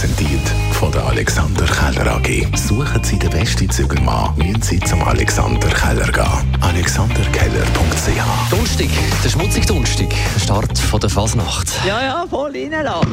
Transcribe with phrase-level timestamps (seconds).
[0.00, 2.46] präsentiert von der Alexander Keller AG.
[2.56, 6.56] Suchen Sie den besten Zügelmann, müssen Sie zum Alexander Keller gehen.
[6.62, 8.90] AlexanderKeller.ch Dunstig,
[9.22, 11.68] der schmutzige Dunstig, der Start von der Fasnacht.
[11.86, 13.10] Ja, ja, voll reinlassen.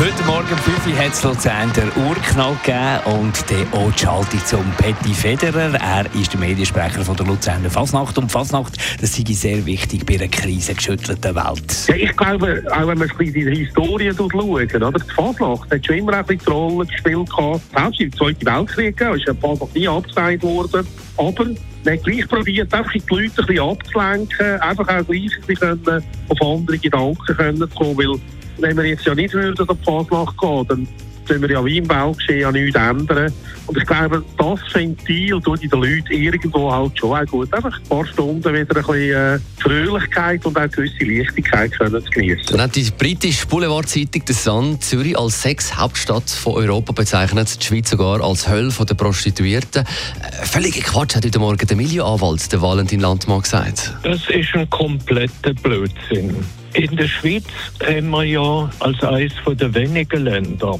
[0.00, 4.44] Heute Morgen um 5 Uhr hat es Luzern der Urknall gegeben und auch die Schaltung
[4.44, 5.72] zum Petty Federer.
[5.74, 8.18] Er ist der Mediensprecher von der Luzerner Fasnacht.
[8.18, 11.86] Und Fasnacht, das sei sehr wichtig bei einer krisengeschüttelten Welt.
[11.86, 14.90] Ja, ich glaube, auch wenn man ein in die Historie schaut, oder?
[14.90, 17.28] die Fasnacht hat schon immer ein bisschen die Rolle gespielt.
[17.72, 20.86] Selbst im Zweiten Weltkrieg ist ja Fasnacht nie abgesagt worden.
[21.16, 21.46] Aber
[21.84, 26.04] man hat gleich probiert, einfach die Leute ein bisschen abzulenken, einfach auch gleich ein bisschen
[26.28, 28.20] auf andere Gedanken können kommen, weil
[28.58, 30.88] wenn wir jetzt ja nicht würden auf die Fasnacht gehen, dann
[31.26, 33.32] können wir ja wie im Weltgeschehen ja nichts ändern.
[33.66, 37.52] Und ich glaube, das Ventil tut in den Leuten irgendwo halt schon auch gut.
[37.54, 42.10] Einfach ein paar Stunden wieder ein bisschen äh, Fröhlichkeit und auch gewisse Leichtigkeit können zu
[42.10, 42.46] genießen.
[42.50, 47.90] Dann hat die britische Boulevardzeitung The Sun Zürich als Sexhauptstadt von Europa bezeichnet, die Schweiz
[47.90, 49.84] sogar als Hölle der Prostituierten.
[49.84, 53.94] Äh, völliger Quatsch, hat heute Morgen der Milieuanwalt, der Valentin Landmann, gesagt.
[54.02, 56.36] Das ist ein kompletter Blödsinn.
[56.74, 57.44] In der Schweiz
[57.86, 60.78] haben wir ja als eines der wenigen Länder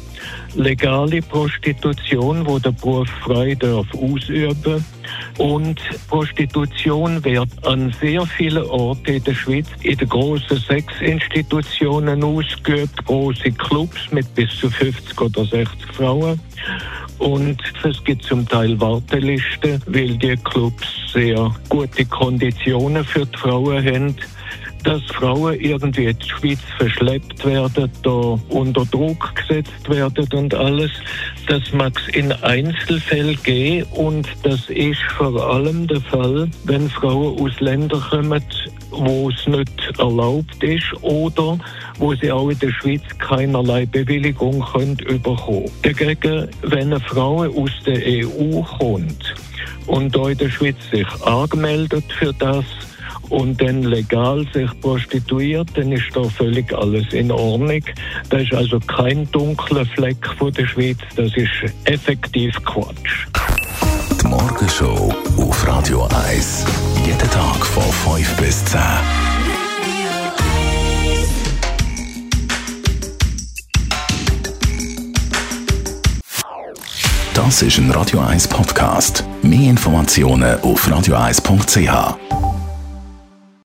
[0.57, 4.85] legale Prostitution, wo der Beruf frei darf ausüben.
[5.39, 13.05] Und Prostitution wird an sehr vielen Orten in der Schweiz in den grossen Sexinstitutionen ausgeübt,
[13.05, 16.41] große Clubs mit bis zu 50 oder 60 Frauen.
[17.19, 23.85] Und es gibt zum Teil Wartelisten, weil die Clubs sehr gute Konditionen für die Frauen
[23.85, 24.17] haben
[24.85, 30.91] dass Frauen irgendwie in die Schweiz verschleppt werden, da unter Druck gesetzt werden und alles.
[31.47, 37.41] Das mag es in Einzelfällen geben und das ist vor allem der Fall, wenn Frauen
[37.41, 38.45] aus Ländern kommen,
[38.91, 41.59] wo es nicht erlaubt ist oder
[41.99, 45.71] wo sie auch in der Schweiz keinerlei Bewilligung können bekommen.
[45.83, 49.35] Dagegen, wenn eine Frau aus der EU kommt
[49.87, 52.65] und da in der Schweiz sich angemeldet für das,
[53.31, 57.83] und dann legal sich prostituiert, dann ist da völlig alles in Ordnung.
[58.31, 61.51] Das ist also kein dunkler Fleck von der Schweiz, das ist
[61.85, 63.27] effektiv Quatsch.
[64.23, 66.65] Die Morgenshow auf Radio 1.
[67.07, 68.81] Jeden Tag von 5 bis 10.
[77.35, 79.25] Das ist ein Radio 1 Podcast.
[79.43, 82.34] Mehr Informationen auf radio1.ch.